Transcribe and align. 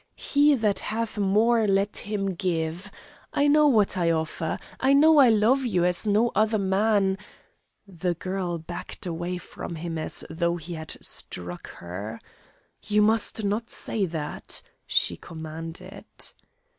He 0.17 0.55
that 0.55 0.79
hath 0.79 1.19
more 1.19 1.67
let 1.67 1.97
him 1.97 2.33
give. 2.33 2.89
I 3.33 3.47
know 3.47 3.67
what 3.67 3.95
I 3.95 4.09
offer. 4.09 4.57
I 4.79 4.93
know 4.93 5.19
I 5.19 5.29
love 5.29 5.63
you 5.63 5.85
as 5.85 6.07
no 6.07 6.31
other 6.33 6.57
man" 6.57 7.19
The 7.87 8.15
girl 8.15 8.57
backed 8.57 9.05
away 9.05 9.37
from 9.37 9.75
him 9.75 9.99
as 9.99 10.23
though 10.27 10.57
he 10.57 10.73
had 10.73 10.97
struck 11.01 11.69
her. 11.73 12.19
"You 12.81 13.03
must 13.03 13.43
not 13.43 13.69
say 13.69 14.07
that," 14.07 14.63
she 14.87 15.17
commanded. 15.17 16.05